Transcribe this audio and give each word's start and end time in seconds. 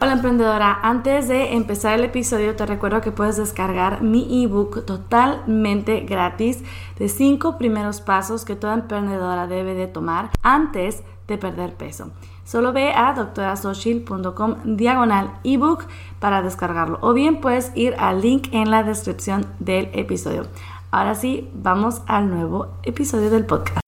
Hola 0.00 0.12
emprendedora, 0.12 0.78
antes 0.80 1.26
de 1.26 1.54
empezar 1.54 1.94
el 1.98 2.04
episodio 2.04 2.54
te 2.54 2.64
recuerdo 2.64 3.00
que 3.00 3.10
puedes 3.10 3.36
descargar 3.36 4.00
mi 4.00 4.44
ebook 4.44 4.84
totalmente 4.84 6.02
gratis 6.02 6.62
de 7.00 7.08
5 7.08 7.58
primeros 7.58 8.00
pasos 8.00 8.44
que 8.44 8.54
toda 8.54 8.74
emprendedora 8.74 9.48
debe 9.48 9.74
de 9.74 9.88
tomar 9.88 10.30
antes 10.40 11.02
de 11.26 11.36
perder 11.36 11.74
peso. 11.74 12.12
Solo 12.44 12.72
ve 12.72 12.92
a 12.92 13.12
doctorasochil.com 13.12 14.76
diagonal 14.76 15.32
ebook 15.42 15.86
para 16.20 16.42
descargarlo 16.42 17.00
o 17.00 17.12
bien 17.12 17.40
puedes 17.40 17.72
ir 17.74 17.96
al 17.98 18.20
link 18.20 18.50
en 18.52 18.70
la 18.70 18.84
descripción 18.84 19.46
del 19.58 19.90
episodio. 19.94 20.44
Ahora 20.92 21.16
sí, 21.16 21.50
vamos 21.54 22.02
al 22.06 22.30
nuevo 22.30 22.68
episodio 22.84 23.30
del 23.30 23.46
podcast. 23.46 23.87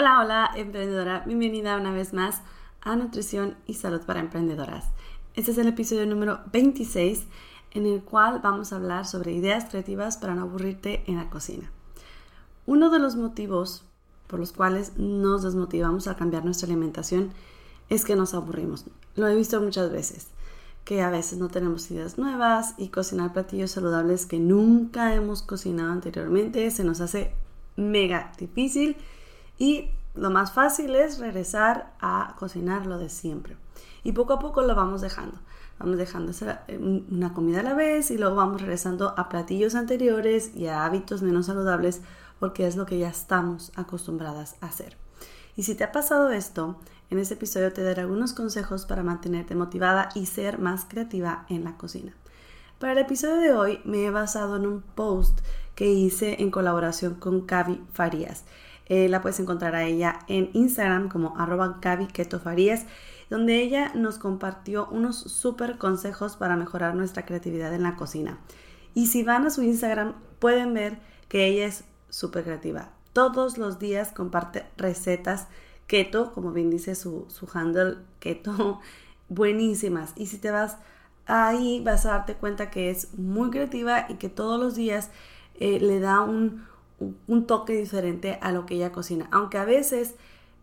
Hola, 0.00 0.20
hola 0.20 0.50
emprendedora, 0.54 1.24
bienvenida 1.26 1.76
una 1.76 1.90
vez 1.90 2.12
más 2.12 2.42
a 2.82 2.94
Nutrición 2.94 3.56
y 3.66 3.74
Salud 3.74 4.02
para 4.02 4.20
Emprendedoras. 4.20 4.84
Este 5.34 5.50
es 5.50 5.58
el 5.58 5.66
episodio 5.66 6.06
número 6.06 6.38
26 6.52 7.26
en 7.72 7.84
el 7.84 8.04
cual 8.04 8.38
vamos 8.40 8.72
a 8.72 8.76
hablar 8.76 9.06
sobre 9.06 9.32
ideas 9.32 9.64
creativas 9.64 10.16
para 10.16 10.36
no 10.36 10.42
aburrirte 10.42 11.02
en 11.08 11.16
la 11.16 11.28
cocina. 11.30 11.72
Uno 12.64 12.90
de 12.90 13.00
los 13.00 13.16
motivos 13.16 13.86
por 14.28 14.38
los 14.38 14.52
cuales 14.52 14.96
nos 14.98 15.42
desmotivamos 15.42 16.06
a 16.06 16.14
cambiar 16.14 16.44
nuestra 16.44 16.66
alimentación 16.66 17.32
es 17.88 18.04
que 18.04 18.14
nos 18.14 18.34
aburrimos. 18.34 18.84
Lo 19.16 19.26
he 19.26 19.34
visto 19.34 19.60
muchas 19.60 19.90
veces, 19.90 20.28
que 20.84 21.02
a 21.02 21.10
veces 21.10 21.40
no 21.40 21.48
tenemos 21.48 21.90
ideas 21.90 22.18
nuevas 22.18 22.76
y 22.78 22.90
cocinar 22.90 23.32
platillos 23.32 23.72
saludables 23.72 24.26
que 24.26 24.38
nunca 24.38 25.16
hemos 25.16 25.42
cocinado 25.42 25.90
anteriormente 25.90 26.70
se 26.70 26.84
nos 26.84 27.00
hace 27.00 27.34
mega 27.74 28.30
difícil 28.38 28.96
y 29.58 29.90
lo 30.14 30.30
más 30.30 30.52
fácil 30.52 30.94
es 30.94 31.18
regresar 31.18 31.92
a 32.00 32.34
cocinar 32.38 32.86
lo 32.86 32.98
de 32.98 33.08
siempre. 33.08 33.56
Y 34.02 34.12
poco 34.12 34.32
a 34.34 34.38
poco 34.38 34.62
lo 34.62 34.74
vamos 34.74 35.00
dejando. 35.00 35.38
Vamos 35.78 35.96
dejando 35.96 36.32
eh, 36.66 36.78
una 36.78 37.34
comida 37.34 37.60
a 37.60 37.62
la 37.62 37.74
vez 37.74 38.10
y 38.10 38.18
luego 38.18 38.34
vamos 38.34 38.60
regresando 38.60 39.14
a 39.16 39.28
platillos 39.28 39.74
anteriores 39.74 40.56
y 40.56 40.66
a 40.66 40.84
hábitos 40.84 41.22
menos 41.22 41.46
saludables 41.46 42.00
porque 42.40 42.66
es 42.66 42.76
lo 42.76 42.86
que 42.86 42.98
ya 42.98 43.08
estamos 43.08 43.72
acostumbradas 43.76 44.56
a 44.60 44.66
hacer. 44.66 44.96
Y 45.56 45.64
si 45.64 45.74
te 45.74 45.84
ha 45.84 45.92
pasado 45.92 46.30
esto, 46.30 46.76
en 47.10 47.18
este 47.18 47.34
episodio 47.34 47.72
te 47.72 47.82
daré 47.82 48.02
algunos 48.02 48.32
consejos 48.32 48.86
para 48.86 49.02
mantenerte 49.02 49.54
motivada 49.54 50.08
y 50.14 50.26
ser 50.26 50.58
más 50.58 50.84
creativa 50.84 51.46
en 51.48 51.64
la 51.64 51.76
cocina. 51.76 52.14
Para 52.78 52.92
el 52.92 52.98
episodio 52.98 53.40
de 53.40 53.52
hoy 53.52 53.80
me 53.84 54.04
he 54.04 54.10
basado 54.10 54.56
en 54.56 54.66
un 54.66 54.82
post 54.82 55.40
que 55.74 55.90
hice 55.90 56.42
en 56.42 56.50
colaboración 56.50 57.14
con 57.14 57.40
Cavi 57.40 57.82
Farías. 57.92 58.44
Eh, 58.88 59.08
la 59.08 59.20
puedes 59.20 59.40
encontrar 59.40 59.74
a 59.74 59.84
ella 59.84 60.20
en 60.28 60.50
Instagram 60.54 61.08
como 61.08 61.36
arroba 61.38 61.80
Farías, 62.42 62.86
donde 63.28 63.60
ella 63.62 63.92
nos 63.94 64.18
compartió 64.18 64.88
unos 64.90 65.18
súper 65.18 65.76
consejos 65.76 66.36
para 66.36 66.56
mejorar 66.56 66.94
nuestra 66.94 67.26
creatividad 67.26 67.74
en 67.74 67.82
la 67.82 67.96
cocina. 67.96 68.38
Y 68.94 69.08
si 69.08 69.22
van 69.22 69.46
a 69.46 69.50
su 69.50 69.62
Instagram 69.62 70.14
pueden 70.38 70.72
ver 70.72 70.98
que 71.28 71.46
ella 71.46 71.66
es 71.66 71.84
súper 72.08 72.44
creativa. 72.44 72.90
Todos 73.12 73.58
los 73.58 73.78
días 73.78 74.12
comparte 74.12 74.64
recetas 74.76 75.48
keto, 75.86 76.32
como 76.32 76.52
bien 76.52 76.70
dice 76.70 76.94
su, 76.94 77.26
su 77.28 77.48
handle 77.52 77.96
keto, 78.20 78.80
buenísimas. 79.28 80.12
Y 80.16 80.26
si 80.26 80.38
te 80.38 80.50
vas 80.50 80.78
ahí 81.28 81.80
vas 81.84 82.06
a 82.06 82.10
darte 82.10 82.34
cuenta 82.34 82.70
que 82.70 82.90
es 82.90 83.14
muy 83.14 83.50
creativa 83.50 84.06
y 84.08 84.14
que 84.14 84.28
todos 84.28 84.58
los 84.58 84.74
días 84.74 85.10
eh, 85.60 85.78
le 85.78 86.00
da 86.00 86.22
un, 86.22 86.64
un 87.26 87.46
toque 87.46 87.74
diferente 87.74 88.38
a 88.40 88.52
lo 88.52 88.66
que 88.66 88.74
ella 88.74 88.92
cocina. 88.92 89.28
Aunque 89.30 89.58
a 89.58 89.64
veces 89.64 90.14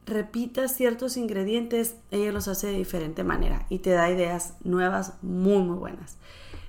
repita 0.05 0.67
ciertos 0.67 1.17
ingredientes, 1.17 1.95
ella 2.11 2.31
los 2.31 2.47
hace 2.47 2.67
de 2.67 2.77
diferente 2.77 3.23
manera 3.23 3.65
y 3.69 3.79
te 3.79 3.91
da 3.91 4.09
ideas 4.09 4.55
nuevas 4.63 5.13
muy 5.21 5.63
muy 5.63 5.77
buenas. 5.77 6.17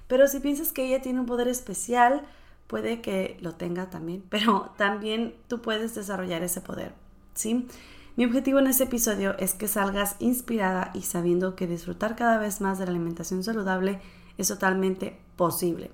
Pero 0.07 0.29
si 0.29 0.41
piensas 0.41 0.73
que 0.73 0.87
ella 0.87 1.03
tiene 1.03 1.21
un 1.21 1.27
poder 1.27 1.49
especial, 1.49 2.23
puede 2.67 3.01
que 3.01 3.37
lo 3.41 3.55
tenga 3.55 3.91
también, 3.91 4.25
pero 4.31 4.73
también 4.77 5.35
tú 5.49 5.61
puedes 5.61 5.95
desarrollar 5.95 6.43
ese 6.43 6.61
poder, 6.61 6.93
¿sí? 7.35 7.67
Mi 8.17 8.25
objetivo 8.25 8.59
en 8.61 8.67
este 8.67 8.85
episodio 8.85 9.37
es 9.39 9.53
que 9.53 9.69
salgas 9.69 10.17
inspirada 10.21 10.91
y 10.95 11.03
sabiendo 11.03 11.55
que 11.55 11.67
disfrutar 11.67 12.17
cada 12.17 12.39
vez 12.39 12.63
más 12.63 12.79
de 12.79 12.87
la 12.87 12.93
alimentación 12.93 13.45
saludable 13.45 14.01
es 14.39 14.49
totalmente 14.49 15.19
posible. 15.37 15.91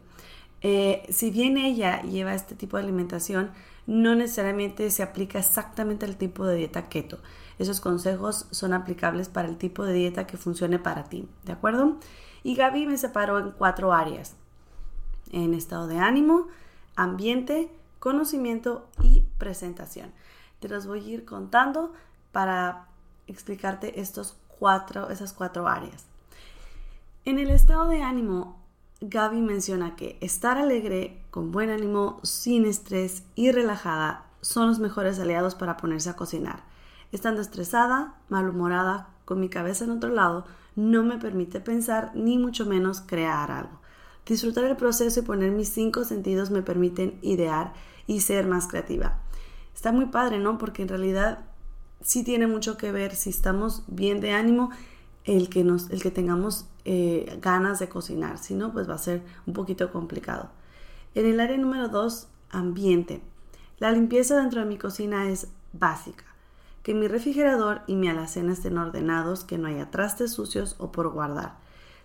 Eh, 0.63 1.05
si 1.11 1.31
bien 1.31 1.57
ella 1.57 2.03
lleva 2.03 2.35
este 2.35 2.55
tipo 2.55 2.77
de 2.77 2.85
alimentación, 2.85 3.51
no 3.87 4.15
necesariamente 4.15 4.91
se 4.91 5.03
aplica 5.03 5.39
exactamente 5.39 6.07
al 6.07 6.17
tipo 6.17 6.47
de 6.47 6.57
dieta 6.57 6.89
keto. 6.89 7.19
Esos 7.59 7.81
consejos 7.81 8.47
son 8.51 8.73
aplicables 8.73 9.29
para 9.29 9.49
el 9.49 9.57
tipo 9.57 9.85
de 9.85 9.93
dieta 9.93 10.27
que 10.27 10.37
funcione 10.37 10.79
para 10.79 11.05
ti, 11.05 11.29
¿de 11.45 11.53
acuerdo? 11.53 11.97
Y 12.45 12.55
Gaby 12.55 12.87
me 12.87 12.97
separó 12.97 13.39
en 13.39 13.51
cuatro 13.53 13.93
áreas. 13.93 14.35
En 15.33 15.55
estado 15.55 15.87
de 15.87 15.99
ánimo, 15.99 16.49
ambiente, 16.97 17.71
conocimiento 17.99 18.89
y 19.03 19.25
presentación. 19.39 20.13
Te 20.61 20.69
los 20.69 20.87
voy 20.87 21.01
a 21.01 21.13
ir 21.15 21.25
contando 21.25 21.93
para 22.31 22.89
explicarte 23.27 24.01
estos 24.01 24.37
cuatro, 24.59 25.11
esas 25.11 25.33
cuatro 25.33 25.69
áreas. 25.69 26.07
En 27.25 27.39
el 27.39 27.51
estado 27.51 27.89
de 27.89 28.03
ánimo, 28.03 28.62
Gaby 29.05 29.41
menciona 29.41 29.97
que 29.97 30.17
estar 30.21 30.59
alegre, 30.59 31.25
con 31.31 31.51
buen 31.51 31.71
ánimo, 31.71 32.21
sin 32.23 32.65
estrés 32.65 33.25
y 33.35 33.51
relajada 33.51 34.27
son 34.43 34.69
los 34.69 34.79
mejores 34.79 35.19
aliados 35.19 35.57
para 35.57 35.77
ponerse 35.77 36.09
a 36.09 36.15
cocinar. 36.15 36.63
Estando 37.11 37.43
estresada, 37.43 38.15
malhumorada, 38.29 39.09
con 39.25 39.41
mi 39.41 39.49
cabeza 39.49 39.85
en 39.85 39.91
otro 39.91 40.11
lado, 40.11 40.45
no 40.77 41.03
me 41.03 41.19
permite 41.19 41.59
pensar 41.59 42.13
ni 42.15 42.39
mucho 42.39 42.65
menos 42.65 43.01
crear 43.01 43.51
algo. 43.51 43.81
Disfrutar 44.25 44.65
el 44.65 44.77
proceso 44.77 45.19
y 45.19 45.25
poner 45.25 45.51
mis 45.51 45.71
cinco 45.71 46.05
sentidos 46.05 46.53
me 46.53 46.63
permiten 46.63 47.19
idear 47.23 47.73
y 48.07 48.21
ser 48.21 48.47
más 48.47 48.69
creativa. 48.69 49.19
Está 49.75 49.91
muy 49.91 50.07
padre, 50.07 50.39
¿no? 50.39 50.59
Porque 50.59 50.83
en 50.83 50.89
realidad 50.89 51.41
sí 52.03 52.23
tiene 52.23 52.47
mucho 52.47 52.77
que 52.77 52.93
ver 52.93 53.17
si 53.17 53.31
estamos 53.31 53.83
bien 53.89 54.21
de 54.21 54.31
ánimo 54.31 54.71
el 55.25 55.49
que, 55.49 55.65
nos, 55.65 55.91
el 55.91 56.03
que 56.03 56.13
tengamos 56.13 56.67
eh, 56.85 57.39
ganas 57.41 57.79
de 57.79 57.89
cocinar, 57.89 58.39
si 58.39 58.55
no, 58.55 58.73
pues 58.73 58.89
va 58.89 58.95
a 58.95 58.99
ser 58.99 59.23
un 59.47 59.55
poquito 59.55 59.93
complicado. 59.93 60.51
En 61.15 61.27
el 61.27 61.41
área 61.41 61.57
número 61.57 61.89
2, 61.89 62.29
ambiente. 62.51 63.23
La 63.79 63.93
limpieza 63.93 64.37
dentro 64.37 64.61
de 64.61 64.67
mi 64.67 64.79
cocina 64.79 65.29
es 65.29 65.49
básica. 65.73 66.25
Que 66.83 66.95
mi 66.95 67.07
refrigerador 67.07 67.83
y 67.87 67.95
mi 67.95 68.09
alacena 68.09 68.53
estén 68.53 68.79
ordenados, 68.79 69.45
que 69.45 69.59
no 69.59 69.69
haya 69.69 69.91
trastes 69.91 70.33
sucios 70.33 70.75
o 70.79 70.91
por 70.91 71.11
guardar. 71.11 71.57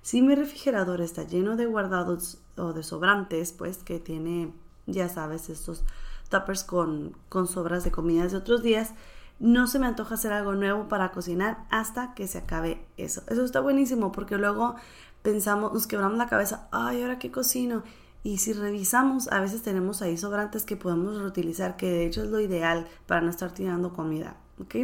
Si 0.01 0.21
mi 0.21 0.35
refrigerador 0.35 1.01
está 1.01 1.23
lleno 1.23 1.55
de 1.55 1.65
guardados 1.65 2.39
o 2.55 2.73
de 2.73 2.83
sobrantes, 2.83 3.51
pues 3.51 3.77
que 3.77 3.99
tiene, 3.99 4.53
ya 4.85 5.09
sabes, 5.09 5.49
estos 5.49 5.83
tuppers 6.29 6.63
con, 6.63 7.15
con 7.29 7.47
sobras 7.47 7.83
de 7.83 7.91
comidas 7.91 8.31
de 8.31 8.37
otros 8.37 8.61
días, 8.61 8.93
no 9.39 9.67
se 9.67 9.79
me 9.79 9.87
antoja 9.87 10.15
hacer 10.15 10.33
algo 10.33 10.53
nuevo 10.53 10.87
para 10.87 11.11
cocinar 11.11 11.65
hasta 11.69 12.13
que 12.13 12.27
se 12.27 12.39
acabe 12.39 12.85
eso. 12.97 13.21
Eso 13.27 13.43
está 13.43 13.59
buenísimo 13.59 14.11
porque 14.11 14.37
luego 14.37 14.75
pensamos, 15.21 15.73
nos 15.73 15.87
quebramos 15.87 16.17
la 16.17 16.27
cabeza, 16.27 16.67
ay, 16.71 17.01
ahora 17.01 17.19
qué 17.19 17.31
cocino. 17.31 17.83
Y 18.23 18.39
si 18.39 18.53
revisamos, 18.53 19.31
a 19.31 19.39
veces 19.39 19.61
tenemos 19.61 20.01
ahí 20.01 20.17
sobrantes 20.17 20.65
que 20.65 20.75
podemos 20.75 21.17
reutilizar, 21.17 21.77
que 21.77 21.89
de 21.89 22.05
hecho 22.05 22.23
es 22.23 22.29
lo 22.29 22.39
ideal 22.39 22.87
para 23.05 23.21
no 23.21 23.29
estar 23.29 23.51
tirando 23.53 23.93
comida. 23.93 24.35
¿ok? 24.59 24.75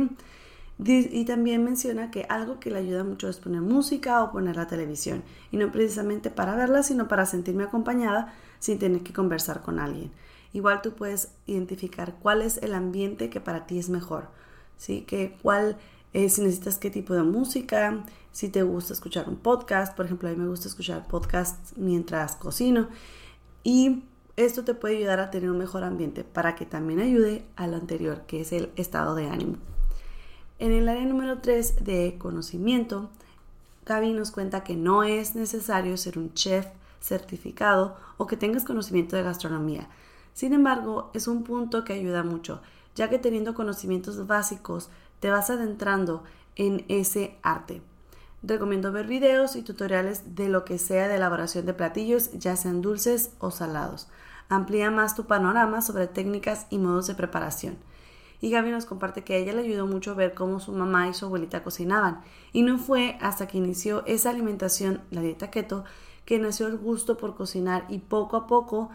Y 0.86 1.26
también 1.26 1.64
menciona 1.64 2.10
que 2.10 2.26
algo 2.30 2.60
que 2.60 2.72
le 2.72 2.80
ayuda 2.80 3.04
mucho 3.04 3.30
es 3.30 3.38
poner 3.38 3.62
música 3.62 4.24
o 4.24 4.32
poner 4.32 4.56
la 4.56 4.68
televisión. 4.68 5.24
Y 5.52 5.58
no 5.58 5.72
precisamente 5.72 6.30
para 6.30 6.56
verla, 6.56 6.84
sino 6.84 7.08
para 7.08 7.26
sentirme 7.26 7.64
acompañada 7.64 8.34
sin 8.60 8.80
tener 8.80 9.02
que 9.04 9.14
conversar 9.14 9.62
con 9.62 9.80
alguien. 9.80 10.12
Igual 10.52 10.82
tú 10.82 10.94
puedes 10.94 11.30
identificar 11.46 12.16
cuál 12.22 12.42
es 12.42 12.58
el 12.58 12.74
ambiente 12.74 13.30
que 13.30 13.42
para 13.42 13.66
ti 13.66 13.80
es 13.80 13.90
mejor. 13.90 14.28
¿Sí? 14.78 15.02
Que 15.02 15.38
cuál, 15.42 15.78
eh, 16.14 16.30
si 16.30 16.42
necesitas 16.42 16.78
qué 16.78 16.90
tipo 16.90 17.14
de 17.14 17.24
música, 17.24 18.04
si 18.32 18.50
te 18.50 18.64
gusta 18.64 18.94
escuchar 18.94 19.30
un 19.30 19.38
podcast, 19.38 19.96
por 19.96 20.06
ejemplo, 20.06 20.28
a 20.28 20.32
mí 20.32 20.38
me 20.38 20.48
gusta 20.48 20.68
escuchar 20.68 21.08
podcasts 21.08 21.74
mientras 21.78 22.36
cocino. 22.36 22.88
Y 23.64 24.04
esto 24.36 24.64
te 24.64 24.74
puede 24.74 24.98
ayudar 24.98 25.20
a 25.20 25.30
tener 25.30 25.52
un 25.52 25.60
mejor 25.60 25.84
ambiente 25.84 26.24
para 26.24 26.56
que 26.56 26.66
también 26.66 27.00
ayude 27.00 27.46
a 27.56 27.68
lo 27.68 27.78
anterior, 27.78 28.24
que 28.28 28.42
es 28.42 28.52
el 28.52 28.72
estado 28.76 29.16
de 29.16 29.30
ánimo. 29.30 29.58
En 30.60 30.72
el 30.72 30.90
área 30.90 31.06
número 31.06 31.40
3 31.40 31.84
de 31.84 32.16
conocimiento, 32.18 33.10
Gaby 33.86 34.14
nos 34.14 34.32
cuenta 34.32 34.64
que 34.64 34.76
no 34.76 35.04
es 35.04 35.36
necesario 35.36 35.98
ser 35.98 36.18
un 36.18 36.34
chef 36.34 36.66
certificado 37.00 37.98
o 38.18 38.28
que 38.28 38.38
tengas 38.38 38.64
conocimiento 38.64 39.16
de 39.16 39.24
gastronomía. 39.24 39.90
Sin 40.34 40.54
embargo, 40.54 41.12
es 41.14 41.28
un 41.28 41.44
punto 41.44 41.84
que 41.84 41.94
ayuda 41.94 42.24
mucho, 42.24 42.62
ya 42.96 43.10
que 43.10 43.20
teniendo 43.20 43.54
conocimientos 43.54 44.28
básicos 44.28 44.90
te 45.20 45.30
vas 45.30 45.50
adentrando 45.50 46.24
en 46.56 46.86
ese 46.90 47.38
arte. 47.42 47.82
Recomiendo 48.42 48.92
ver 48.92 49.08
videos 49.08 49.56
y 49.56 49.62
tutoriales 49.62 50.36
de 50.36 50.50
lo 50.50 50.66
que 50.66 50.78
sea 50.78 51.08
de 51.08 51.16
elaboración 51.16 51.66
de 51.66 51.74
platillos, 51.74 52.32
ya 52.34 52.58
sean 52.58 52.82
dulces 52.82 53.32
o 53.40 53.52
salados. 53.52 54.10
Amplía 54.50 54.92
más 54.92 55.16
tu 55.16 55.26
panorama 55.26 55.82
sobre 55.82 56.08
técnicas 56.08 56.68
y 56.70 56.78
modos 56.78 57.08
de 57.08 57.16
preparación. 57.16 57.78
Y 58.42 58.50
Gaby 58.50 58.72
nos 58.72 58.86
comparte 58.86 59.24
que 59.24 59.36
a 59.36 59.38
ella 59.38 59.54
le 59.54 59.62
ayudó 59.62 59.88
mucho 59.88 60.16
ver 60.16 60.34
cómo 60.34 60.60
su 60.60 60.74
mamá 60.74 61.08
y 61.08 61.14
su 61.14 61.26
abuelita 61.26 61.64
cocinaban. 61.64 62.20
Y 62.52 62.64
no 62.64 62.78
fue 62.78 63.18
hasta 63.22 63.48
que 63.48 63.58
inició 63.58 64.06
esa 64.06 64.32
alimentación, 64.32 65.02
la 65.12 65.22
dieta 65.22 65.50
keto, 65.50 65.86
que 66.26 66.40
nació 66.40 66.68
el 66.68 66.78
gusto 66.78 67.16
por 67.16 67.36
cocinar 67.36 67.86
y 67.88 68.00
poco 68.00 68.36
a 68.36 68.48
poco 68.48 68.90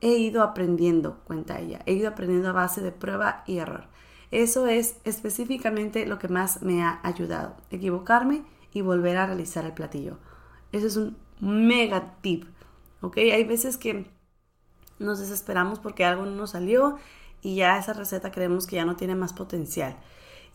he 0.00 0.16
ido 0.16 0.42
aprendiendo, 0.42 1.20
cuenta 1.24 1.58
ella. 1.58 1.80
He 1.86 1.92
ido 1.92 2.08
aprendiendo 2.08 2.48
a 2.48 2.52
base 2.52 2.80
de 2.80 2.92
prueba 2.92 3.44
y 3.46 3.58
error. 3.58 3.84
Eso 4.30 4.66
es 4.66 4.96
específicamente 5.04 6.06
lo 6.06 6.18
que 6.18 6.28
más 6.28 6.62
me 6.62 6.82
ha 6.82 7.00
ayudado. 7.02 7.56
Equivocarme 7.70 8.44
y 8.72 8.80
volver 8.80 9.16
a 9.16 9.26
realizar 9.26 9.64
el 9.64 9.72
platillo. 9.72 10.18
Eso 10.72 10.86
es 10.86 10.96
un 10.96 11.16
mega 11.40 12.14
tip. 12.20 12.44
¿Ok? 13.00 13.16
Hay 13.18 13.44
veces 13.44 13.76
que 13.76 14.10
nos 14.98 15.18
desesperamos 15.18 15.78
porque 15.78 16.04
algo 16.04 16.24
no 16.26 16.32
nos 16.32 16.50
salió 16.50 16.98
y 17.42 17.56
ya 17.56 17.78
esa 17.78 17.92
receta 17.92 18.30
creemos 18.30 18.66
que 18.66 18.76
ya 18.76 18.84
no 18.84 18.96
tiene 18.96 19.14
más 19.14 19.32
potencial. 19.32 19.96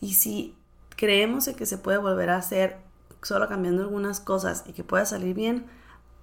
Y 0.00 0.14
si 0.14 0.54
creemos 0.96 1.48
en 1.48 1.56
que 1.56 1.66
se 1.66 1.78
puede 1.78 1.98
volver 1.98 2.30
a 2.30 2.36
hacer 2.36 2.78
solo 3.22 3.48
cambiando 3.48 3.82
algunas 3.82 4.20
cosas 4.20 4.64
y 4.66 4.72
que 4.72 4.84
pueda 4.84 5.04
salir 5.04 5.34
bien, 5.34 5.66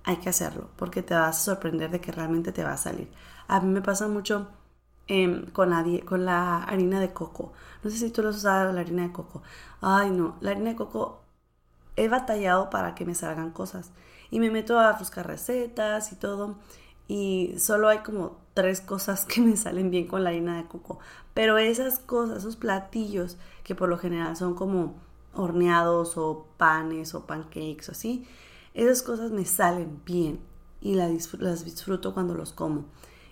hay 0.03 0.17
que 0.17 0.29
hacerlo 0.29 0.69
porque 0.75 1.01
te 1.03 1.13
vas 1.13 1.37
a 1.37 1.43
sorprender 1.43 1.91
de 1.91 2.01
que 2.01 2.11
realmente 2.11 2.51
te 2.51 2.63
va 2.63 2.73
a 2.73 2.77
salir. 2.77 3.09
A 3.47 3.59
mí 3.59 3.71
me 3.71 3.81
pasa 3.81 4.07
mucho 4.07 4.47
em, 5.07 5.47
con, 5.51 5.69
la, 5.69 6.63
harina 6.63 6.99
de 6.99 7.13
coco. 7.13 7.53
No 7.83 7.89
sé 7.89 7.97
si 7.97 8.09
tú 8.11 8.21
lo 8.21 8.29
has 8.29 8.43
la 8.43 8.79
harina 8.79 9.03
de 9.03 9.11
coco. 9.11 9.41
Ay, 9.81 10.11
no, 10.11 10.35
la 10.41 10.51
harina 10.51 10.71
de 10.71 10.75
coco 10.75 11.21
he 11.95 12.07
batallado 12.07 12.69
para 12.69 12.95
que 12.95 13.05
me 13.05 13.15
salgan 13.15 13.51
cosas. 13.51 13.91
Y 14.31 14.39
me 14.39 14.49
meto 14.51 14.79
a 14.79 14.93
buscar 14.93 15.27
recetas 15.27 16.11
y 16.11 16.15
todo. 16.15 16.57
Y 17.07 17.55
solo 17.59 17.89
hay 17.89 17.99
como 17.99 18.37
tres 18.53 18.81
cosas 18.81 19.25
que 19.25 19.41
me 19.41 19.57
salen 19.57 19.91
bien 19.91 20.07
con 20.07 20.23
la 20.23 20.29
harina 20.31 20.57
de 20.57 20.67
coco. 20.67 20.99
Pero 21.33 21.57
esas 21.57 21.99
cosas, 21.99 22.39
esos 22.39 22.55
platillos 22.55 23.37
que 23.63 23.75
por 23.75 23.89
lo 23.89 23.97
general 23.97 24.35
son 24.35 24.55
como 24.55 24.95
horneados 25.33 26.17
o 26.17 26.47
panes 26.57 27.15
o 27.15 27.25
pancakes 27.25 27.89
o 27.89 27.91
así, 27.91 28.27
esas 28.73 29.03
cosas 29.03 29.31
me 29.31 29.45
salen 29.45 30.01
bien 30.05 30.39
y 30.81 30.95
las 30.95 31.65
disfruto 31.65 32.13
cuando 32.13 32.33
los 32.33 32.53
como. 32.53 32.85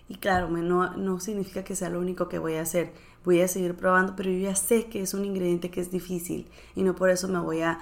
Y 0.08 0.16
claro, 0.16 0.48
no, 0.48 0.96
no 0.96 1.20
significa 1.20 1.64
que 1.64 1.76
sea 1.76 1.88
lo 1.88 2.00
único 2.00 2.28
que 2.28 2.38
voy 2.38 2.54
a 2.54 2.62
hacer. 2.62 2.92
Voy 3.24 3.40
a 3.40 3.48
seguir 3.48 3.74
probando, 3.74 4.14
pero 4.16 4.30
yo 4.30 4.38
ya 4.38 4.56
sé 4.56 4.86
que 4.86 5.00
es 5.00 5.14
un 5.14 5.24
ingrediente 5.24 5.70
que 5.70 5.80
es 5.80 5.90
difícil 5.90 6.50
y 6.74 6.82
no 6.82 6.94
por 6.94 7.08
eso 7.08 7.28
me 7.28 7.38
voy 7.38 7.60
a 7.60 7.80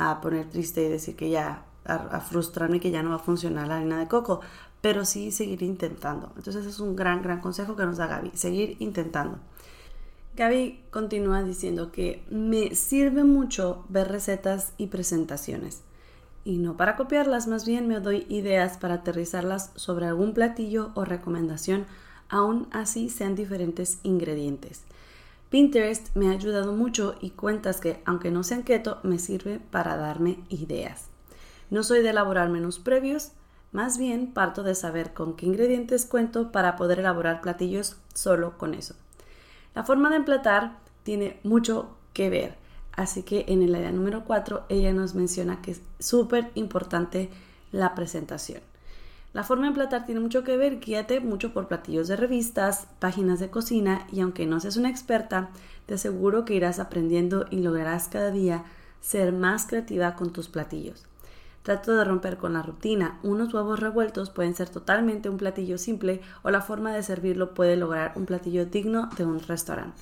a 0.00 0.20
poner 0.20 0.48
triste 0.48 0.82
y 0.82 0.88
decir 0.88 1.14
que 1.14 1.28
ya, 1.30 1.66
a, 1.84 2.20
frustrarme 2.20 2.80
que 2.80 2.90
ya 2.90 3.02
no 3.02 3.10
va 3.10 3.16
a 3.16 3.20
funcionar 3.20 3.68
la 3.68 3.76
harina 3.76 3.98
de 3.98 4.08
coco, 4.08 4.40
pero 4.80 5.04
sí 5.04 5.30
seguir 5.30 5.62
intentando. 5.62 6.32
Entonces 6.36 6.64
es 6.64 6.80
un 6.80 6.96
gran, 6.96 7.22
gran 7.22 7.40
consejo 7.40 7.76
que 7.76 7.84
nos 7.84 7.98
da 7.98 8.06
Gaby, 8.06 8.30
seguir 8.34 8.76
intentando. 8.78 9.38
Gaby 10.36 10.84
continúa 10.90 11.42
diciendo 11.42 11.92
que 11.92 12.24
me 12.30 12.74
sirve 12.74 13.24
mucho 13.24 13.84
ver 13.90 14.08
recetas 14.08 14.72
y 14.78 14.86
presentaciones. 14.86 15.82
Y 16.44 16.58
no 16.58 16.76
para 16.76 16.96
copiarlas, 16.96 17.46
más 17.46 17.66
bien 17.66 17.86
me 17.86 18.00
doy 18.00 18.26
ideas 18.28 18.78
para 18.78 18.94
aterrizarlas 18.94 19.72
sobre 19.76 20.06
algún 20.06 20.32
platillo 20.32 20.90
o 20.94 21.04
recomendación, 21.04 21.86
aún 22.28 22.68
así 22.70 23.10
sean 23.10 23.34
diferentes 23.34 23.98
ingredientes. 24.02 24.82
Pinterest 25.50 26.14
me 26.14 26.28
ha 26.28 26.32
ayudado 26.32 26.72
mucho 26.72 27.16
y 27.20 27.30
cuentas 27.30 27.80
que, 27.80 28.00
aunque 28.06 28.30
no 28.30 28.42
sean 28.42 28.62
keto, 28.62 29.00
me 29.02 29.18
sirve 29.18 29.58
para 29.58 29.96
darme 29.96 30.38
ideas. 30.48 31.08
No 31.70 31.82
soy 31.82 32.02
de 32.02 32.10
elaborar 32.10 32.48
menús 32.48 32.78
previos, 32.78 33.32
más 33.72 33.98
bien 33.98 34.32
parto 34.32 34.62
de 34.62 34.74
saber 34.74 35.12
con 35.12 35.34
qué 35.34 35.46
ingredientes 35.46 36.06
cuento 36.06 36.52
para 36.52 36.76
poder 36.76 37.00
elaborar 37.00 37.40
platillos 37.40 37.96
solo 38.14 38.58
con 38.58 38.74
eso. 38.74 38.94
La 39.74 39.84
forma 39.84 40.10
de 40.10 40.16
emplatar 40.16 40.78
tiene 41.02 41.38
mucho 41.42 41.96
que 42.12 42.30
ver, 42.30 42.56
así 42.92 43.22
que 43.22 43.44
en 43.48 43.62
el 43.62 43.74
área 43.74 43.92
número 43.92 44.24
4 44.24 44.64
ella 44.68 44.92
nos 44.92 45.14
menciona 45.14 45.62
que 45.62 45.72
es 45.72 45.82
súper 45.98 46.50
importante 46.54 47.30
la 47.72 47.94
presentación. 47.94 48.62
La 49.32 49.44
forma 49.44 49.64
de 49.64 49.68
emplatar 49.68 50.06
tiene 50.06 50.20
mucho 50.20 50.42
que 50.42 50.56
ver, 50.56 50.80
guíate 50.80 51.20
mucho 51.20 51.52
por 51.52 51.68
platillos 51.68 52.08
de 52.08 52.16
revistas, 52.16 52.88
páginas 52.98 53.38
de 53.38 53.48
cocina 53.48 54.06
y 54.10 54.20
aunque 54.20 54.44
no 54.44 54.58
seas 54.58 54.76
una 54.76 54.90
experta, 54.90 55.50
te 55.86 55.94
aseguro 55.94 56.44
que 56.44 56.54
irás 56.54 56.80
aprendiendo 56.80 57.46
y 57.48 57.60
lograrás 57.60 58.08
cada 58.08 58.32
día 58.32 58.64
ser 59.00 59.32
más 59.32 59.66
creativa 59.66 60.16
con 60.16 60.32
tus 60.32 60.48
platillos. 60.48 61.06
Trato 61.62 61.94
de 61.94 62.04
romper 62.04 62.38
con 62.38 62.54
la 62.54 62.62
rutina. 62.62 63.20
Unos 63.22 63.52
huevos 63.52 63.78
revueltos 63.78 64.30
pueden 64.30 64.54
ser 64.54 64.68
totalmente 64.68 65.28
un 65.28 65.36
platillo 65.36 65.78
simple 65.78 66.22
o 66.42 66.50
la 66.50 66.62
forma 66.62 66.92
de 66.92 67.02
servirlo 67.02 67.54
puede 67.54 67.76
lograr 67.76 68.12
un 68.16 68.26
platillo 68.26 68.66
digno 68.66 69.10
de 69.16 69.26
un 69.26 69.40
restaurante. 69.40 70.00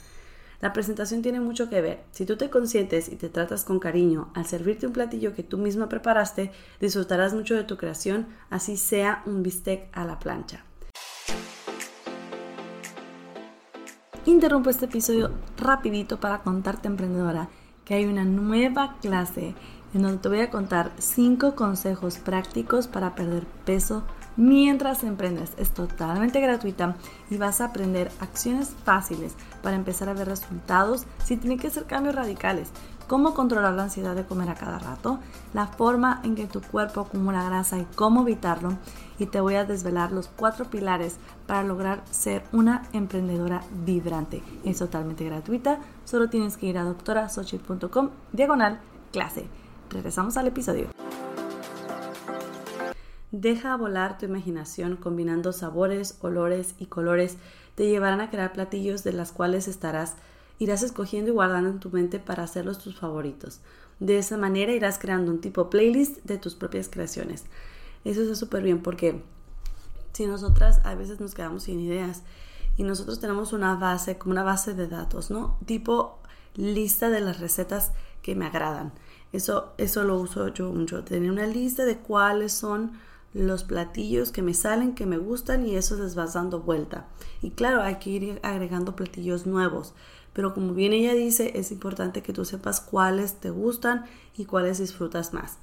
La 0.60 0.72
presentación 0.72 1.22
tiene 1.22 1.40
mucho 1.40 1.68
que 1.68 1.80
ver. 1.80 2.02
Si 2.10 2.26
tú 2.26 2.36
te 2.36 2.50
consientes 2.50 3.08
y 3.08 3.14
te 3.14 3.28
tratas 3.28 3.64
con 3.64 3.78
cariño 3.78 4.32
al 4.34 4.44
servirte 4.44 4.88
un 4.88 4.92
platillo 4.92 5.32
que 5.32 5.44
tú 5.44 5.56
misma 5.56 5.88
preparaste, 5.88 6.50
disfrutarás 6.80 7.32
mucho 7.32 7.54
de 7.54 7.62
tu 7.62 7.76
creación, 7.76 8.26
así 8.50 8.76
sea 8.76 9.22
un 9.24 9.44
bistec 9.44 9.88
a 9.92 10.04
la 10.04 10.18
plancha. 10.18 10.64
Interrumpo 14.26 14.68
este 14.68 14.86
episodio 14.86 15.30
rapidito 15.56 16.18
para 16.18 16.42
contarte, 16.42 16.88
emprendedora, 16.88 17.48
que 17.84 17.94
hay 17.94 18.04
una 18.04 18.24
nueva 18.24 18.96
clase 19.00 19.54
en 19.94 20.02
donde 20.02 20.18
te 20.18 20.28
voy 20.28 20.40
a 20.40 20.50
contar 20.50 20.92
5 20.98 21.54
consejos 21.54 22.18
prácticos 22.18 22.88
para 22.88 23.14
perder 23.14 23.46
peso 23.64 24.02
mientras 24.38 25.04
emprendes. 25.04 25.52
Es 25.58 25.70
totalmente 25.70 26.40
gratuita 26.40 26.96
y 27.28 27.36
vas 27.36 27.60
a 27.60 27.66
aprender 27.66 28.10
acciones 28.20 28.74
fáciles 28.84 29.34
para 29.62 29.76
empezar 29.76 30.08
a 30.08 30.14
ver 30.14 30.28
resultados 30.28 31.04
sin 31.22 31.40
tener 31.40 31.58
que 31.58 31.66
hacer 31.66 31.84
cambios 31.84 32.14
radicales. 32.14 32.70
Cómo 33.06 33.34
controlar 33.34 33.74
la 33.74 33.84
ansiedad 33.84 34.14
de 34.14 34.24
comer 34.24 34.50
a 34.50 34.54
cada 34.54 34.78
rato, 34.78 35.18
la 35.54 35.66
forma 35.66 36.20
en 36.24 36.34
que 36.34 36.46
tu 36.46 36.60
cuerpo 36.60 37.00
acumula 37.00 37.42
grasa 37.42 37.78
y 37.78 37.86
cómo 37.94 38.22
evitarlo. 38.22 38.74
Y 39.18 39.26
te 39.26 39.40
voy 39.40 39.56
a 39.56 39.64
desvelar 39.64 40.12
los 40.12 40.28
cuatro 40.28 40.66
pilares 40.66 41.16
para 41.46 41.64
lograr 41.64 42.02
ser 42.10 42.44
una 42.52 42.82
emprendedora 42.92 43.62
vibrante. 43.84 44.42
Es 44.64 44.78
totalmente 44.78 45.24
gratuita, 45.24 45.80
solo 46.04 46.28
tienes 46.28 46.56
que 46.56 46.66
ir 46.66 46.78
a 46.78 46.84
doctorasochit.com 46.84 48.10
diagonal 48.32 48.78
clase. 49.10 49.46
Regresamos 49.90 50.36
al 50.36 50.46
episodio. 50.46 51.07
Deja 53.30 53.76
volar 53.76 54.16
tu 54.16 54.24
imaginación 54.24 54.96
combinando 54.96 55.52
sabores, 55.52 56.16
olores 56.22 56.74
y 56.78 56.86
colores. 56.86 57.36
Te 57.74 57.86
llevarán 57.86 58.20
a 58.20 58.30
crear 58.30 58.52
platillos 58.52 59.04
de 59.04 59.12
las 59.12 59.32
cuales 59.32 59.68
estarás, 59.68 60.14
irás 60.58 60.82
escogiendo 60.82 61.30
y 61.30 61.34
guardando 61.34 61.68
en 61.68 61.78
tu 61.78 61.90
mente 61.90 62.18
para 62.18 62.44
hacerlos 62.44 62.78
tus 62.78 62.98
favoritos. 62.98 63.60
De 64.00 64.16
esa 64.16 64.38
manera 64.38 64.72
irás 64.72 64.98
creando 64.98 65.30
un 65.30 65.40
tipo 65.40 65.68
playlist 65.68 66.24
de 66.24 66.38
tus 66.38 66.54
propias 66.54 66.88
creaciones. 66.88 67.44
Eso 68.04 68.22
es 68.22 68.38
súper 68.38 68.62
bien 68.62 68.82
porque 68.82 69.22
si 70.12 70.26
nosotras 70.26 70.80
a 70.84 70.94
veces 70.94 71.20
nos 71.20 71.34
quedamos 71.34 71.64
sin 71.64 71.80
ideas 71.80 72.22
y 72.76 72.82
nosotros 72.82 73.20
tenemos 73.20 73.52
una 73.52 73.74
base, 73.74 74.16
como 74.16 74.32
una 74.32 74.42
base 74.42 74.72
de 74.72 74.88
datos, 74.88 75.30
¿no? 75.30 75.58
Tipo 75.66 76.18
lista 76.54 77.10
de 77.10 77.20
las 77.20 77.40
recetas 77.40 77.92
que 78.22 78.34
me 78.34 78.46
agradan. 78.46 78.92
Eso, 79.32 79.74
eso 79.76 80.04
lo 80.04 80.16
uso 80.18 80.48
yo 80.48 80.72
mucho, 80.72 81.04
tener 81.04 81.30
una 81.30 81.46
lista 81.46 81.84
de 81.84 81.98
cuáles 81.98 82.52
son 82.52 82.92
los 83.34 83.64
platillos 83.64 84.32
que 84.32 84.42
me 84.42 84.54
salen, 84.54 84.94
que 84.94 85.06
me 85.06 85.18
gustan 85.18 85.66
y 85.66 85.76
eso 85.76 85.96
les 85.96 86.14
vas 86.14 86.34
dando 86.34 86.60
vuelta. 86.60 87.06
Y 87.42 87.50
claro, 87.50 87.82
hay 87.82 87.96
que 87.96 88.10
ir 88.10 88.40
agregando 88.42 88.96
platillos 88.96 89.46
nuevos. 89.46 89.94
Pero 90.32 90.54
como 90.54 90.72
bien 90.74 90.92
ella 90.92 91.14
dice, 91.14 91.52
es 91.54 91.72
importante 91.72 92.22
que 92.22 92.32
tú 92.32 92.44
sepas 92.44 92.80
cuáles 92.80 93.34
te 93.34 93.50
gustan 93.50 94.04
y 94.36 94.44
cuáles 94.44 94.78
disfrutas 94.78 95.32
más. 95.34 95.58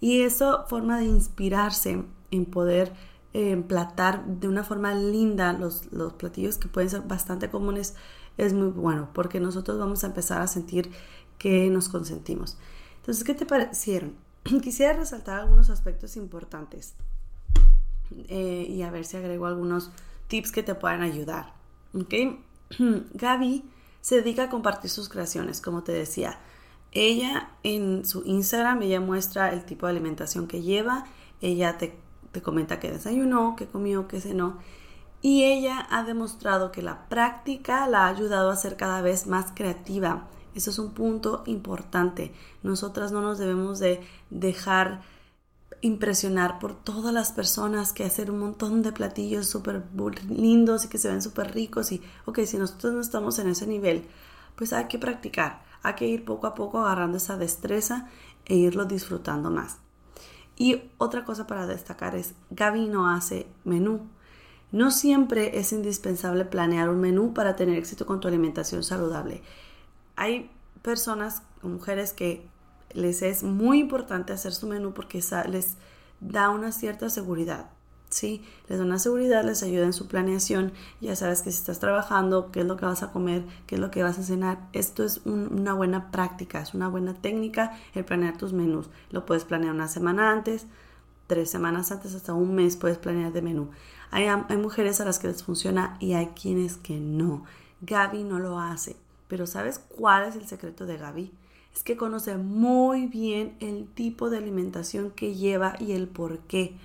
Y 0.00 0.22
eso 0.22 0.64
forma 0.68 0.98
de 0.98 1.06
inspirarse 1.06 2.04
en 2.30 2.44
poder 2.44 2.92
eh, 3.32 3.50
emplatar 3.50 4.26
de 4.26 4.48
una 4.48 4.64
forma 4.64 4.94
linda 4.94 5.52
los, 5.52 5.92
los 5.92 6.12
platillos 6.14 6.58
que 6.58 6.68
pueden 6.68 6.90
ser 6.90 7.02
bastante 7.02 7.50
comunes 7.50 7.94
es 8.38 8.52
muy 8.52 8.68
bueno 8.68 9.10
porque 9.12 9.40
nosotros 9.40 9.78
vamos 9.78 10.04
a 10.04 10.06
empezar 10.06 10.40
a 10.40 10.46
sentir 10.46 10.90
que 11.38 11.68
nos 11.70 11.88
consentimos. 11.88 12.56
Entonces, 12.96 13.24
¿qué 13.24 13.34
te 13.34 13.46
parecieron? 13.46 14.27
Quisiera 14.62 14.94
resaltar 14.94 15.40
algunos 15.40 15.70
aspectos 15.70 16.16
importantes. 16.16 16.94
eh, 18.28 18.66
y 18.68 18.82
a 18.82 18.90
ver 18.90 19.04
si 19.04 19.16
agrego 19.16 19.46
algunos 19.46 19.90
tips 20.28 20.52
que 20.52 20.62
te 20.62 20.74
puedan 20.74 21.02
ayudar. 21.02 21.52
¿Ok? 21.94 22.14
Gaby 23.14 23.64
se 24.00 24.16
dedica 24.16 24.44
a 24.44 24.50
compartir 24.50 24.90
sus 24.90 25.08
creaciones, 25.08 25.60
como 25.60 25.82
te 25.82 25.92
decía. 25.92 26.38
Ella 26.92 27.50
en 27.62 28.04
su 28.06 28.22
Instagram, 28.24 28.82
ella 28.82 29.00
muestra 29.00 29.52
el 29.52 29.64
tipo 29.64 29.86
de 29.86 29.92
alimentación 29.92 30.46
que 30.46 30.62
lleva, 30.62 31.04
ella 31.42 31.76
te, 31.76 31.98
te 32.32 32.40
comenta 32.40 32.80
que 32.80 32.90
desayunó, 32.90 33.56
que 33.56 33.66
comió, 33.66 34.08
que 34.08 34.20
cenó. 34.20 34.58
Y 35.20 35.44
ella 35.44 35.86
ha 35.90 36.04
demostrado 36.04 36.70
que 36.72 36.80
la 36.80 37.08
práctica 37.08 37.86
la 37.88 38.06
ha 38.06 38.08
ayudado 38.08 38.50
a 38.50 38.56
ser 38.56 38.76
cada 38.76 39.02
vez 39.02 39.26
más 39.26 39.52
creativa. 39.54 40.28
Eso 40.58 40.70
es 40.70 40.78
un 40.80 40.90
punto 40.90 41.44
importante. 41.46 42.34
Nosotras 42.64 43.12
no 43.12 43.22
nos 43.22 43.38
debemos 43.38 43.78
de 43.78 44.00
dejar 44.28 45.02
impresionar 45.82 46.58
por 46.58 46.74
todas 46.74 47.14
las 47.14 47.30
personas 47.30 47.92
que 47.92 48.04
hacen 48.04 48.30
un 48.30 48.40
montón 48.40 48.82
de 48.82 48.90
platillos 48.90 49.46
súper 49.46 49.84
lindos 50.28 50.84
y 50.84 50.88
que 50.88 50.98
se 50.98 51.08
ven 51.08 51.22
súper 51.22 51.54
ricos 51.54 51.92
y 51.92 52.02
ok, 52.26 52.40
si 52.44 52.58
nosotros 52.58 52.92
no 52.92 53.00
estamos 53.00 53.38
en 53.38 53.48
ese 53.48 53.68
nivel, 53.68 54.04
pues 54.56 54.72
hay 54.72 54.88
que 54.88 54.98
practicar, 54.98 55.62
hay 55.84 55.94
que 55.94 56.08
ir 56.08 56.24
poco 56.24 56.48
a 56.48 56.56
poco 56.56 56.80
agarrando 56.80 57.18
esa 57.18 57.36
destreza 57.36 58.08
e 58.46 58.56
irlo 58.56 58.86
disfrutando 58.86 59.50
más. 59.50 59.76
Y 60.56 60.82
otra 60.98 61.24
cosa 61.24 61.46
para 61.46 61.68
destacar 61.68 62.16
es, 62.16 62.34
Gaby 62.50 62.88
no 62.88 63.08
hace 63.08 63.46
menú. 63.62 64.08
No 64.72 64.90
siempre 64.90 65.60
es 65.60 65.72
indispensable 65.72 66.44
planear 66.44 66.88
un 66.88 66.98
menú 66.98 67.32
para 67.32 67.54
tener 67.54 67.78
éxito 67.78 68.04
con 68.04 68.18
tu 68.18 68.26
alimentación 68.26 68.82
saludable. 68.82 69.42
Hay 70.18 70.50
personas, 70.82 71.42
mujeres 71.62 72.12
que 72.12 72.44
les 72.92 73.22
es 73.22 73.44
muy 73.44 73.78
importante 73.78 74.32
hacer 74.32 74.52
su 74.52 74.66
menú 74.66 74.92
porque 74.92 75.22
les 75.48 75.76
da 76.20 76.50
una 76.50 76.72
cierta 76.72 77.08
seguridad. 77.08 77.70
¿sí? 78.10 78.42
Les 78.68 78.78
da 78.78 78.84
una 78.84 78.98
seguridad, 78.98 79.44
les 79.44 79.62
ayuda 79.62 79.84
en 79.84 79.92
su 79.92 80.08
planeación. 80.08 80.72
Ya 81.00 81.14
sabes 81.14 81.42
que 81.42 81.52
si 81.52 81.58
estás 81.58 81.78
trabajando, 81.78 82.50
qué 82.50 82.60
es 82.60 82.66
lo 82.66 82.76
que 82.76 82.84
vas 82.84 83.04
a 83.04 83.12
comer, 83.12 83.44
qué 83.66 83.76
es 83.76 83.80
lo 83.80 83.92
que 83.92 84.02
vas 84.02 84.18
a 84.18 84.24
cenar. 84.24 84.58
Esto 84.72 85.04
es 85.04 85.22
una 85.24 85.72
buena 85.74 86.10
práctica, 86.10 86.60
es 86.60 86.74
una 86.74 86.88
buena 86.88 87.14
técnica 87.14 87.78
el 87.94 88.04
planear 88.04 88.36
tus 88.36 88.52
menús. 88.52 88.90
Lo 89.10 89.24
puedes 89.24 89.44
planear 89.44 89.72
una 89.72 89.86
semana 89.86 90.32
antes, 90.32 90.66
tres 91.28 91.50
semanas 91.50 91.92
antes, 91.92 92.14
hasta 92.14 92.34
un 92.34 92.56
mes 92.56 92.76
puedes 92.76 92.98
planear 92.98 93.32
de 93.32 93.42
menú. 93.42 93.70
Hay, 94.10 94.26
hay 94.26 94.56
mujeres 94.56 95.00
a 95.00 95.04
las 95.04 95.18
que 95.18 95.28
les 95.28 95.44
funciona 95.44 95.96
y 96.00 96.14
hay 96.14 96.28
quienes 96.28 96.76
que 96.76 96.98
no. 96.98 97.44
Gaby 97.82 98.24
no 98.24 98.38
lo 98.38 98.58
hace. 98.58 98.96
Pero 99.28 99.46
¿sabes 99.46 99.78
cuál 99.78 100.28
es 100.28 100.36
el 100.36 100.46
secreto 100.46 100.86
de 100.86 100.96
Gaby? 100.96 101.32
es 101.78 101.84
que 101.84 101.96
conoce 101.96 102.36
muy 102.36 103.06
bien 103.06 103.56
el 103.60 103.86
tipo 103.86 104.30
de 104.30 104.38
alimentación 104.38 105.12
que 105.12 105.36
lleva 105.36 105.76
y 105.78 105.92
el 105.92 106.08
por 106.08 106.40
qué, 106.40 106.76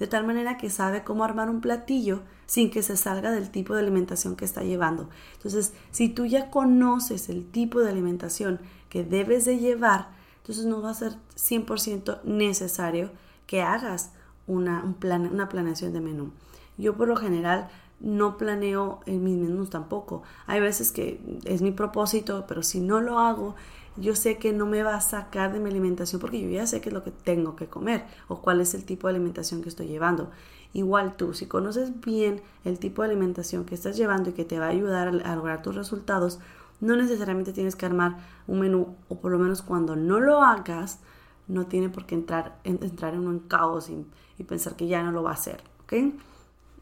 de 0.00 0.08
tal 0.08 0.26
manera 0.26 0.56
que 0.56 0.70
sabe 0.70 1.04
cómo 1.04 1.22
armar 1.22 1.48
un 1.50 1.60
platillo 1.60 2.22
sin 2.46 2.70
que 2.70 2.82
se 2.82 2.96
salga 2.96 3.30
del 3.30 3.50
tipo 3.50 3.74
de 3.74 3.82
alimentación 3.82 4.34
que 4.34 4.44
está 4.44 4.62
llevando. 4.62 5.08
Entonces, 5.34 5.72
si 5.92 6.08
tú 6.08 6.26
ya 6.26 6.50
conoces 6.50 7.28
el 7.28 7.48
tipo 7.48 7.80
de 7.80 7.90
alimentación 7.90 8.60
que 8.88 9.04
debes 9.04 9.44
de 9.44 9.58
llevar, 9.58 10.08
entonces 10.38 10.64
no 10.64 10.82
va 10.82 10.90
a 10.90 10.94
ser 10.94 11.12
100% 11.36 12.24
necesario 12.24 13.12
que 13.46 13.62
hagas 13.62 14.10
una, 14.48 14.82
un 14.82 14.94
plan, 14.94 15.32
una 15.32 15.48
planeación 15.48 15.92
de 15.92 16.00
menú. 16.00 16.32
Yo 16.76 16.96
por 16.96 17.06
lo 17.06 17.14
general 17.14 17.68
no 18.00 18.38
planeo 18.38 19.00
en 19.06 19.22
mis 19.22 19.36
menús 19.36 19.70
tampoco. 19.70 20.22
Hay 20.46 20.60
veces 20.60 20.90
que 20.90 21.20
es 21.44 21.62
mi 21.62 21.70
propósito, 21.70 22.44
pero 22.48 22.62
si 22.62 22.80
no 22.80 23.00
lo 23.00 23.18
hago, 23.18 23.54
yo 23.96 24.14
sé 24.16 24.38
que 24.38 24.52
no 24.52 24.66
me 24.66 24.82
va 24.82 24.96
a 24.96 25.00
sacar 25.00 25.52
de 25.52 25.60
mi 25.60 25.68
alimentación 25.68 26.20
porque 26.20 26.40
yo 26.40 26.48
ya 26.48 26.66
sé 26.66 26.80
qué 26.80 26.88
es 26.88 26.94
lo 26.94 27.04
que 27.04 27.10
tengo 27.10 27.56
que 27.56 27.66
comer 27.66 28.04
o 28.28 28.40
cuál 28.40 28.60
es 28.60 28.74
el 28.74 28.84
tipo 28.84 29.06
de 29.06 29.14
alimentación 29.14 29.62
que 29.62 29.68
estoy 29.68 29.88
llevando. 29.88 30.30
Igual 30.72 31.16
tú, 31.16 31.34
si 31.34 31.46
conoces 31.46 32.00
bien 32.00 32.40
el 32.64 32.78
tipo 32.78 33.02
de 33.02 33.08
alimentación 33.08 33.64
que 33.64 33.74
estás 33.74 33.96
llevando 33.96 34.30
y 34.30 34.32
que 34.32 34.44
te 34.44 34.58
va 34.58 34.66
a 34.66 34.70
ayudar 34.70 35.08
a, 35.08 35.36
lograr 35.36 35.62
tus 35.62 35.74
resultados, 35.74 36.38
no 36.80 36.96
necesariamente 36.96 37.52
tienes 37.52 37.76
que 37.76 37.86
armar 37.86 38.18
un 38.46 38.60
menú 38.60 38.96
o 39.08 39.20
por 39.20 39.32
lo 39.32 39.38
menos 39.38 39.62
cuando 39.62 39.96
no 39.96 40.20
lo 40.20 40.42
hagas, 40.42 41.00
no 41.48 41.66
tiene 41.66 41.88
por 41.88 42.06
qué 42.06 42.14
entrar, 42.14 42.58
entrar 42.64 43.14
en 43.14 43.26
un 43.26 43.40
caos 43.40 43.90
y, 43.90 44.06
pensar 44.44 44.74
que 44.74 44.86
ya 44.86 45.02
no 45.02 45.12
lo 45.12 45.22
va 45.22 45.32
a 45.32 45.34
hacer. 45.34 45.62
¿Ok? 45.82 45.92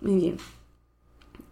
Muy 0.00 0.14
bien. 0.14 0.36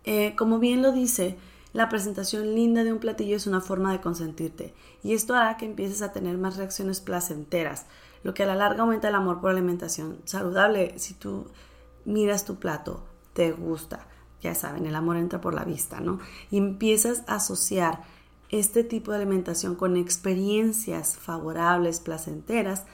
Eh, 0.07 0.35
como 0.37 0.59
bien 0.59 0.83
lo 0.83 0.93
dice, 0.93 1.37
la 1.73 1.89
presentación 1.89 2.55
linda 2.55 2.85
de 2.85 2.93
un 2.93 3.01
platillo 3.01 3.37
es 3.37 3.47
una 3.47 3.61
forma 3.61 3.93
de 3.93 4.01
consentirte 4.01 4.73
y 5.03 5.13
esto 5.13 5.35
hará 5.35 5.57
que 5.59 5.67
empieces 5.67 6.01
a 6.01 6.13
tener 6.13 6.39
más 6.39 6.57
reacciones 6.57 7.01
placenteras, 7.01 7.87
lo 8.23 8.33
que 8.33 8.45
a 8.45 8.47
la 8.47 8.57
larga 8.57 8.83
aumenta 8.83 9.09
el 9.09 9.15
amor 9.15 9.41
por 9.41 9.51
la 9.51 9.59
alimentación 9.59 10.19
saludable. 10.25 10.99
Si 10.99 11.13
tú 11.13 11.49
miras 12.07 12.45
tu 12.45 12.57
plato, 12.57 13.05
te 13.35 13.53
gusta, 13.53 14.07
ya 14.41 14.55
saben, 14.55 14.87
el 14.87 14.95
amor 14.95 15.17
entra 15.17 15.41
por 15.41 15.55
la 15.55 15.65
vista, 15.65 16.01
¿no? 16.01 16.19
Y 16.51 16.57
empiezas 16.57 17.25
a 17.27 17.35
asociar 17.35 18.03
este 18.49 18.85
tipo 18.85 19.11
de 19.11 19.19
alimentación 19.19 19.75
con 19.75 19.97
experiencias 19.97 21.17
favorables, 21.19 22.01
placenteras, 22.01 22.85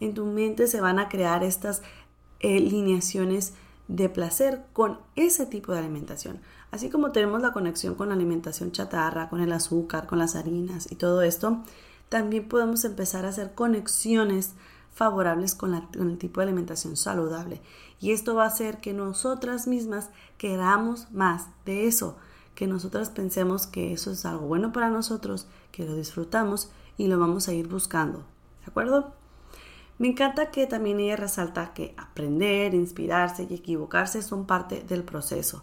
en 0.00 0.14
tu 0.14 0.24
mente 0.24 0.66
se 0.66 0.80
van 0.80 0.98
a 0.98 1.08
crear 1.08 1.44
estas 1.44 1.82
eh, 2.40 2.58
lineaciones 2.58 3.52
de 3.88 4.08
placer 4.08 4.64
con 4.72 4.98
ese 5.16 5.46
tipo 5.46 5.72
de 5.72 5.78
alimentación. 5.78 6.40
Así 6.72 6.88
como 6.88 7.12
tenemos 7.12 7.42
la 7.42 7.52
conexión 7.52 7.94
con 7.94 8.08
la 8.08 8.14
alimentación 8.14 8.72
chatarra, 8.72 9.28
con 9.28 9.40
el 9.40 9.52
azúcar, 9.52 10.06
con 10.06 10.18
las 10.18 10.34
harinas 10.34 10.90
y 10.90 10.96
todo 10.96 11.20
esto, 11.20 11.62
también 12.08 12.48
podemos 12.48 12.84
empezar 12.86 13.26
a 13.26 13.28
hacer 13.28 13.54
conexiones 13.54 14.54
favorables 14.90 15.54
con, 15.54 15.74
el 15.74 16.18
tipo 16.18 16.40
de 16.40 16.46
alimentación 16.46 16.96
saludable. 16.96 17.60
Y 18.00 18.12
esto 18.12 18.34
va 18.34 18.44
a 18.44 18.48
hacer 18.48 18.78
que 18.78 18.94
nosotras 18.94 19.66
mismas 19.66 20.08
queramos 20.38 21.10
más 21.12 21.48
de 21.66 21.86
eso, 21.86 22.16
que 22.54 22.66
nosotras 22.66 23.10
pensemos 23.10 23.66
que 23.66 23.92
eso 23.92 24.10
es 24.10 24.24
algo 24.24 24.46
bueno 24.46 24.72
para 24.72 24.88
nosotros, 24.88 25.46
que 25.72 25.84
lo 25.84 25.94
disfrutamos 25.94 26.70
y 26.96 27.06
lo 27.06 27.18
vamos 27.18 27.48
a 27.48 27.52
ir 27.52 27.68
buscando. 27.68 28.20
¿De 28.64 28.70
acuerdo? 28.70 29.12
Me 29.98 30.08
encanta 30.08 30.50
que 30.50 30.66
también 30.66 31.00
ella 31.00 31.16
resalta 31.16 31.74
que 31.74 31.94
aprender, 31.98 32.72
inspirarse 32.72 33.46
y 33.48 33.54
equivocarse 33.54 34.22
son 34.22 34.46
parte 34.46 34.82
del 34.88 35.04
proceso. 35.04 35.62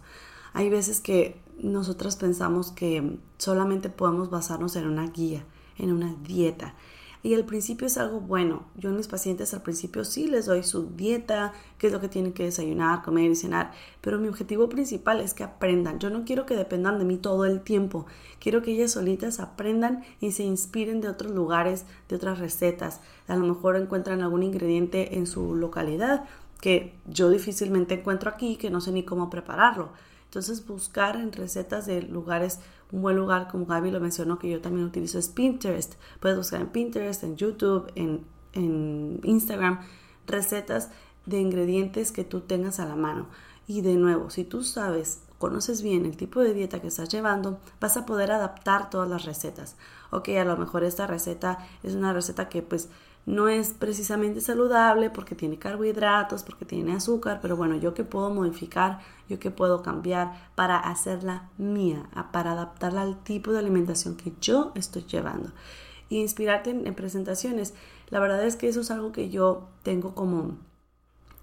Hay 0.52 0.68
veces 0.68 1.00
que 1.00 1.40
nosotros 1.58 2.16
pensamos 2.16 2.72
que 2.72 3.18
solamente 3.38 3.88
podemos 3.88 4.30
basarnos 4.30 4.76
en 4.76 4.86
una 4.86 5.06
guía, 5.08 5.44
en 5.78 5.92
una 5.92 6.14
dieta. 6.22 6.74
Y 7.22 7.34
al 7.34 7.44
principio 7.44 7.86
es 7.86 7.98
algo 7.98 8.20
bueno. 8.20 8.64
Yo 8.76 8.88
a 8.88 8.92
mis 8.94 9.06
pacientes 9.06 9.52
al 9.52 9.60
principio 9.60 10.06
sí 10.06 10.26
les 10.26 10.46
doy 10.46 10.62
su 10.62 10.88
dieta, 10.96 11.52
qué 11.76 11.88
es 11.88 11.92
lo 11.92 12.00
que 12.00 12.08
tienen 12.08 12.32
que 12.32 12.44
desayunar, 12.44 13.02
comer 13.02 13.30
y 13.30 13.36
cenar, 13.36 13.72
pero 14.00 14.18
mi 14.18 14.28
objetivo 14.28 14.70
principal 14.70 15.20
es 15.20 15.34
que 15.34 15.44
aprendan. 15.44 15.98
Yo 15.98 16.08
no 16.08 16.24
quiero 16.24 16.46
que 16.46 16.56
dependan 16.56 16.98
de 16.98 17.04
mí 17.04 17.18
todo 17.18 17.44
el 17.44 17.60
tiempo. 17.60 18.06
Quiero 18.38 18.62
que 18.62 18.72
ellas 18.72 18.92
solitas 18.92 19.38
aprendan 19.38 20.02
y 20.18 20.32
se 20.32 20.44
inspiren 20.44 21.02
de 21.02 21.08
otros 21.08 21.32
lugares, 21.32 21.84
de 22.08 22.16
otras 22.16 22.38
recetas. 22.38 23.02
A 23.28 23.36
lo 23.36 23.46
mejor 23.46 23.76
encuentran 23.76 24.22
algún 24.22 24.42
ingrediente 24.42 25.18
en 25.18 25.26
su 25.26 25.54
localidad 25.54 26.24
que 26.62 26.94
yo 27.06 27.28
difícilmente 27.28 27.94
encuentro 27.94 28.30
aquí, 28.30 28.56
que 28.56 28.70
no 28.70 28.80
sé 28.80 28.92
ni 28.92 29.02
cómo 29.02 29.28
prepararlo 29.28 29.90
entonces 30.30 30.64
buscar 30.64 31.16
en 31.16 31.32
recetas 31.32 31.86
de 31.86 32.02
lugares, 32.02 32.60
un 32.92 33.02
buen 33.02 33.16
lugar 33.16 33.48
como 33.48 33.66
Gaby 33.66 33.90
lo 33.90 33.98
mencionó 33.98 34.38
que 34.38 34.48
yo 34.48 34.60
también 34.60 34.86
utilizo 34.86 35.18
es 35.18 35.26
Pinterest. 35.26 35.94
Puedes 36.20 36.38
buscar 36.38 36.60
en 36.60 36.68
Pinterest, 36.68 37.24
en 37.24 37.34
YouTube, 37.34 37.90
en, 37.96 38.24
en 38.52 39.18
Instagram, 39.24 39.80
recetas 40.28 40.90
de 41.26 41.40
ingredientes 41.40 42.12
que 42.12 42.22
tú 42.22 42.42
tengas 42.42 42.78
a 42.78 42.86
la 42.86 42.94
mano. 42.94 43.26
Y 43.66 43.80
de 43.80 43.96
nuevo, 43.96 44.30
si 44.30 44.44
tú 44.44 44.62
sabes, 44.62 45.24
conoces 45.38 45.82
bien 45.82 46.06
el 46.06 46.16
tipo 46.16 46.38
de 46.38 46.54
dieta 46.54 46.80
que 46.80 46.86
estás 46.86 47.08
llevando, 47.08 47.58
vas 47.80 47.96
a 47.96 48.06
poder 48.06 48.30
adaptar 48.30 48.88
todas 48.88 49.10
las 49.10 49.24
recetas. 49.24 49.74
Ok, 50.12 50.28
a 50.28 50.44
lo 50.44 50.56
mejor 50.56 50.84
esta 50.84 51.08
receta 51.08 51.58
es 51.82 51.94
una 51.94 52.12
receta 52.12 52.48
que 52.48 52.62
pues 52.62 52.88
no 53.30 53.48
es 53.48 53.70
precisamente 53.70 54.40
saludable 54.40 55.08
porque 55.08 55.36
tiene 55.36 55.56
carbohidratos, 55.56 56.42
porque 56.42 56.64
tiene 56.64 56.94
azúcar, 56.94 57.38
pero 57.40 57.56
bueno, 57.56 57.76
yo 57.76 57.94
que 57.94 58.02
puedo 58.02 58.28
modificar, 58.30 58.98
yo 59.28 59.38
que 59.38 59.52
puedo 59.52 59.82
cambiar 59.82 60.50
para 60.56 60.76
hacerla 60.78 61.48
mía, 61.56 62.10
para 62.32 62.52
adaptarla 62.52 63.02
al 63.02 63.22
tipo 63.22 63.52
de 63.52 63.60
alimentación 63.60 64.16
que 64.16 64.32
yo 64.40 64.72
estoy 64.74 65.04
llevando. 65.04 65.52
Y 66.08 66.20
inspirarte 66.20 66.70
en, 66.70 66.92
presentaciones. 66.96 67.72
La 68.08 68.18
verdad 68.18 68.44
es 68.44 68.56
que 68.56 68.68
eso 68.68 68.80
es 68.80 68.90
algo 68.90 69.12
que 69.12 69.30
yo 69.30 69.68
tengo 69.84 70.12
como, 70.16 70.56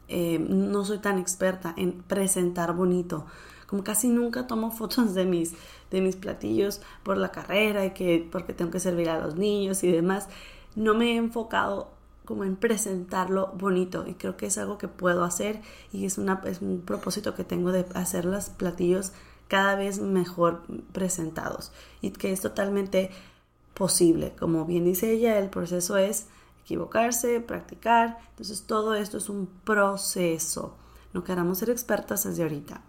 eh, 0.10 0.40
no 0.40 0.84
soy 0.84 0.98
tan 0.98 1.18
experta 1.18 1.74
en 1.78 2.04
presentar 2.04 2.76
bonito. 2.76 3.26
Como 3.66 3.86
casi 3.86 4.10
nunca 4.10 4.46
tomo 4.46 4.72
fotos 4.78 5.14
de 5.14 5.24
mis, 5.24 5.54
de 5.90 6.02
mis 6.02 6.18
platillos 6.18 6.82
por 7.04 7.16
la 7.16 7.32
carrera 7.32 7.86
y 7.86 7.92
que 7.92 8.28
porque 8.30 8.52
tengo 8.52 8.72
que 8.72 8.82
servir 8.82 9.10
a 9.10 9.20
los 9.20 9.36
niños 9.36 9.86
y 9.86 9.92
demás 9.94 10.28
no 10.78 10.94
me 10.94 11.14
he 11.14 11.16
enfocado 11.18 11.90
como 12.24 12.44
en 12.44 12.56
presentarlo 12.56 13.48
bonito 13.58 14.06
y 14.08 14.14
creo 14.14 14.38
que 14.38 14.46
es 14.46 14.58
algo 14.58 14.78
que 14.78 14.88
puedo 14.88 15.24
hacer 15.24 15.62
y 15.92 16.06
es, 16.06 16.18
una, 16.18 16.42
es 16.46 16.62
un 16.62 16.82
propósito 16.82 17.34
que 17.34 17.44
tengo 17.44 17.72
de 17.72 17.86
hacer 17.96 18.26
los 18.26 18.50
platillos 18.50 19.12
cada 19.48 19.76
vez 19.76 20.00
mejor 20.00 20.62
presentados 20.92 21.72
y 22.02 22.12
que 22.12 22.32
es 22.32 22.42
totalmente 22.42 23.10
posible. 23.74 24.34
Como 24.38 24.66
bien 24.66 24.86
dice 24.86 25.12
ella, 25.12 25.40
el 25.40 25.50
proceso 25.50 25.98
es 25.98 26.28
equivocarse, 26.64 27.40
practicar, 27.40 28.20
entonces 28.32 28.64
todo 28.64 28.94
esto 28.94 29.18
es 29.18 29.30
un 29.30 29.48
proceso. 29.64 30.76
no 31.14 31.24
queramos 31.24 31.58
ser 31.58 31.72
expertas 31.72 32.26
desde 32.26 32.44
ahorita. 32.44 32.82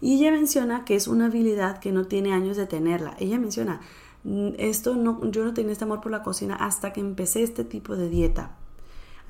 Y 0.00 0.18
ella 0.18 0.30
menciona 0.30 0.84
que 0.84 0.94
es 0.94 1.08
una 1.08 1.26
habilidad 1.26 1.78
que 1.78 1.90
no 1.90 2.04
tiene 2.04 2.32
años 2.32 2.56
de 2.56 2.66
tenerla. 2.66 3.16
Ella 3.18 3.38
menciona, 3.38 3.80
esto 4.58 4.96
no, 4.96 5.30
yo 5.30 5.44
no 5.44 5.54
tenía 5.54 5.72
este 5.72 5.84
amor 5.84 6.00
por 6.00 6.12
la 6.12 6.22
cocina 6.22 6.56
hasta 6.56 6.92
que 6.92 7.00
empecé 7.00 7.42
este 7.42 7.64
tipo 7.64 7.96
de 7.96 8.08
dieta. 8.08 8.56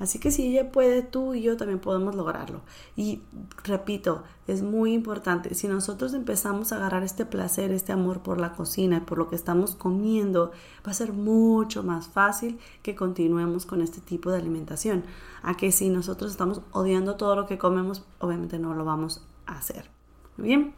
Así 0.01 0.17
que 0.17 0.31
si 0.31 0.47
ella 0.47 0.71
puede, 0.71 1.03
tú 1.03 1.35
y 1.35 1.43
yo 1.43 1.57
también 1.57 1.77
podemos 1.77 2.15
lograrlo. 2.15 2.61
Y 2.95 3.21
repito, 3.63 4.23
es 4.47 4.63
muy 4.63 4.93
importante, 4.93 5.53
si 5.53 5.67
nosotros 5.67 6.15
empezamos 6.15 6.71
a 6.71 6.77
agarrar 6.77 7.03
este 7.03 7.23
placer, 7.23 7.71
este 7.71 7.91
amor 7.91 8.21
por 8.21 8.39
la 8.39 8.53
cocina 8.53 8.97
y 8.97 9.01
por 9.01 9.19
lo 9.19 9.29
que 9.29 9.35
estamos 9.35 9.75
comiendo, 9.75 10.53
va 10.87 10.89
a 10.89 10.95
ser 10.95 11.13
mucho 11.13 11.83
más 11.83 12.07
fácil 12.07 12.57
que 12.81 12.95
continuemos 12.95 13.67
con 13.67 13.79
este 13.79 14.01
tipo 14.01 14.31
de 14.31 14.39
alimentación. 14.39 15.03
A 15.43 15.55
que 15.55 15.71
si 15.71 15.89
nosotros 15.89 16.31
estamos 16.31 16.61
odiando 16.71 17.15
todo 17.15 17.35
lo 17.35 17.45
que 17.45 17.59
comemos, 17.59 18.03
obviamente 18.17 18.57
no 18.57 18.73
lo 18.73 18.83
vamos 18.83 19.23
a 19.45 19.59
hacer. 19.59 19.91
Muy 20.35 20.47
bien. 20.47 20.73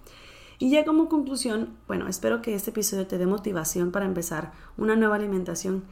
Y 0.60 0.69
ya 0.69 0.86
como 0.86 1.10
conclusión, 1.10 1.75
bueno, 1.88 2.07
espero 2.07 2.41
que 2.41 2.55
este 2.55 2.72
episodio 2.72 3.07
te 3.07 3.17
dé 3.17 3.25
motivación 3.25 3.91
para 3.91 4.05
empezar 4.05 4.53
una 4.77 4.95
nueva 4.95 5.15
alimentación 5.15 5.83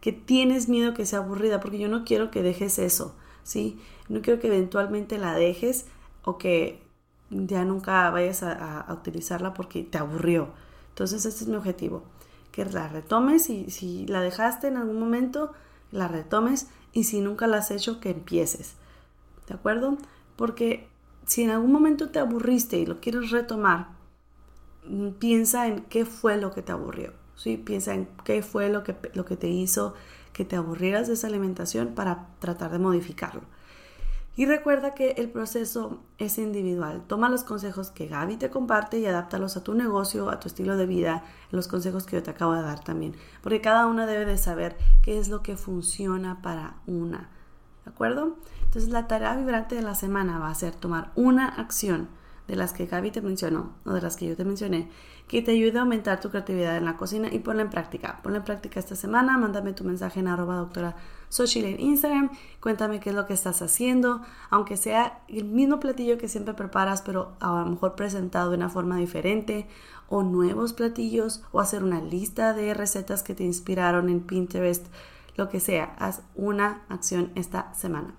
que 0.00 0.12
tienes 0.12 0.68
miedo 0.68 0.92
que 0.92 1.06
sea 1.06 1.20
aburrida, 1.20 1.60
porque 1.60 1.78
yo 1.78 1.88
no 1.88 2.04
quiero 2.04 2.30
que 2.30 2.42
dejes 2.42 2.78
eso, 2.78 3.14
¿sí? 3.42 3.80
No 4.08 4.20
quiero 4.20 4.38
que 4.38 4.48
eventualmente 4.48 5.16
la 5.18 5.34
dejes 5.34 5.86
o 6.24 6.36
que 6.36 6.82
ya 7.30 7.64
nunca 7.64 8.10
vayas 8.10 8.42
a, 8.42 8.86
utilizarla 8.92 9.54
porque 9.54 9.82
te 9.82 9.98
aburrió. 9.98 10.48
Entonces, 10.90 11.24
este 11.24 11.44
es 11.44 11.48
mi 11.48 11.56
objetivo, 11.56 12.04
que 12.52 12.64
la 12.66 12.88
retomes 12.88 13.48
y 13.50 13.70
si 13.70 14.06
la 14.06 14.20
dejaste 14.20 14.68
en 14.68 14.76
algún 14.76 15.00
momento, 15.00 15.52
la 15.90 16.06
retomes 16.06 16.68
y 16.92 17.04
si 17.04 17.20
nunca 17.20 17.46
la 17.46 17.58
has 17.58 17.70
hecho, 17.70 17.98
que 18.00 18.10
empieces. 18.10 18.74
¿De 19.48 19.54
acuerdo? 19.54 19.96
Porque 20.36 20.86
si 21.26 21.42
en 21.42 21.50
algún 21.50 21.72
momento 21.72 22.10
te 22.10 22.18
aburriste 22.18 22.78
y 22.78 22.86
lo 22.86 23.00
quieres 23.00 23.30
retomar, 23.30 23.88
piensa 25.18 25.66
en 25.66 25.80
qué 25.82 26.04
fue 26.04 26.36
lo 26.36 26.52
que 26.52 26.62
te 26.62 26.72
aburrió. 26.72 27.12
¿sí? 27.36 27.56
Piensa 27.56 27.94
en 27.94 28.08
qué 28.24 28.42
fue 28.42 28.68
lo 28.68 28.82
que, 28.82 28.96
lo 29.14 29.24
que 29.24 29.36
te 29.36 29.48
hizo 29.48 29.94
que 30.32 30.44
te 30.44 30.56
aburrieras 30.56 31.06
de 31.06 31.14
esa 31.14 31.28
alimentación 31.28 31.94
para 31.94 32.26
tratar 32.40 32.72
de 32.72 32.80
modificarlo. 32.80 33.42
Y 34.36 34.46
recuerda 34.46 34.94
que 34.94 35.10
el 35.12 35.30
proceso 35.30 36.00
es 36.18 36.38
individual. 36.38 37.04
Toma 37.06 37.28
los 37.28 37.44
consejos 37.44 37.92
que 37.92 38.08
Gaby 38.08 38.36
te 38.36 38.50
comparte 38.50 38.98
y 38.98 39.06
adáptalos 39.06 39.56
a 39.56 39.62
tu 39.62 39.74
negocio, 39.74 40.28
a 40.28 40.40
tu 40.40 40.48
estilo 40.48 40.76
de 40.76 40.86
vida, 40.86 41.22
los 41.52 41.68
consejos 41.68 42.04
que 42.04 42.16
yo 42.16 42.22
te 42.24 42.32
acabo 42.32 42.52
de 42.52 42.62
dar 42.62 42.82
también. 42.82 43.14
Porque 43.42 43.60
cada 43.60 43.86
una 43.86 44.06
debe 44.06 44.24
de 44.24 44.36
saber 44.36 44.76
qué 45.02 45.20
es 45.20 45.28
lo 45.28 45.42
que 45.42 45.56
funciona 45.56 46.42
para 46.42 46.74
una. 46.88 47.28
¿De 47.84 47.92
acuerdo? 47.92 48.36
Entonces 48.64 48.90
la 48.90 49.06
tarea 49.06 49.36
vibrante 49.36 49.76
de 49.76 49.82
la 49.82 49.94
semana 49.94 50.40
va 50.40 50.50
a 50.50 50.54
ser 50.56 50.74
tomar 50.74 51.12
una 51.14 51.46
acción 51.46 52.08
de 52.48 52.56
las 52.56 52.72
que 52.72 52.86
Gaby 52.86 53.10
te 53.10 53.22
mencionó 53.22 53.72
o 53.84 53.92
de 53.92 54.02
las 54.02 54.16
que 54.16 54.26
yo 54.26 54.36
te 54.36 54.44
mencioné, 54.44 54.88
que 55.28 55.40
te 55.40 55.52
ayude 55.52 55.78
a 55.78 55.82
aumentar 55.82 56.20
tu 56.20 56.30
creatividad 56.30 56.76
en 56.76 56.84
la 56.84 56.96
cocina 56.96 57.28
y 57.32 57.38
ponla 57.38 57.62
en 57.62 57.70
práctica. 57.70 58.20
Ponla 58.22 58.38
en 58.38 58.44
práctica 58.44 58.78
esta 58.78 58.96
semana, 58.96 59.38
mándame 59.38 59.72
tu 59.72 59.84
mensaje 59.84 60.20
en 60.20 60.28
arroba 60.28 60.56
doctora 60.56 60.96
Xochitl 61.30 61.66
en 61.66 61.80
Instagram, 61.80 62.30
cuéntame 62.60 63.00
qué 63.00 63.10
es 63.10 63.16
lo 63.16 63.26
que 63.26 63.32
estás 63.32 63.62
haciendo, 63.62 64.20
aunque 64.50 64.76
sea 64.76 65.22
el 65.28 65.44
mismo 65.46 65.80
platillo 65.80 66.18
que 66.18 66.28
siempre 66.28 66.54
preparas, 66.54 67.02
pero 67.02 67.32
a 67.40 67.64
lo 67.64 67.70
mejor 67.70 67.94
presentado 67.94 68.50
de 68.50 68.56
una 68.56 68.68
forma 68.68 68.98
diferente, 68.98 69.66
o 70.08 70.22
nuevos 70.22 70.74
platillos, 70.74 71.42
o 71.50 71.60
hacer 71.60 71.82
una 71.82 72.00
lista 72.00 72.52
de 72.52 72.74
recetas 72.74 73.22
que 73.22 73.34
te 73.34 73.42
inspiraron 73.42 74.10
en 74.10 74.20
Pinterest, 74.20 74.86
lo 75.36 75.48
que 75.48 75.60
sea, 75.60 75.96
haz 75.98 76.22
una 76.36 76.82
acción 76.88 77.32
esta 77.34 77.74
semana. 77.74 78.14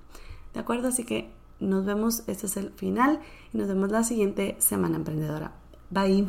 ¿De 0.54 0.60
acuerdo? 0.60 0.88
Así 0.88 1.06
que 1.06 1.32
nos 1.60 1.86
vemos, 1.86 2.24
este 2.28 2.48
es 2.48 2.58
el 2.58 2.72
final 2.72 3.20
y 3.54 3.58
nos 3.58 3.68
vemos 3.68 3.92
la 3.92 4.04
siguiente 4.04 4.56
semana 4.60 4.98
emprendedora. 4.98 5.54
Bye. 5.90 6.28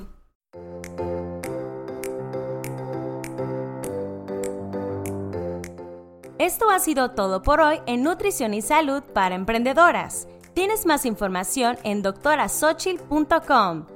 Esto 6.39 6.71
ha 6.71 6.79
sido 6.79 7.11
todo 7.13 7.43
por 7.43 7.61
hoy 7.61 7.81
en 7.87 8.03
Nutrición 8.03 8.55
y 8.55 8.63
Salud 8.63 9.03
para 9.03 9.35
Emprendedoras. 9.35 10.29
Tienes 10.55 10.87
más 10.87 11.05
información 11.05 11.77
en 11.83 12.03
doctorasochil.com. 12.03 13.87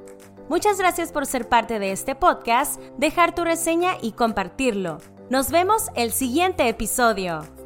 Muchas 0.49 0.79
gracias 0.79 1.13
por 1.13 1.27
ser 1.27 1.49
parte 1.49 1.79
de 1.79 1.93
este 1.93 2.17
podcast, 2.17 2.81
dejar 2.99 3.35
tu 3.35 3.45
reseña 3.45 3.93
y 4.03 4.13
compartirlo. 4.13 4.99
Nos 5.31 5.51
vemos 5.51 5.91
el 5.95 6.11
siguiente 6.11 6.69
episodio. 6.69 7.60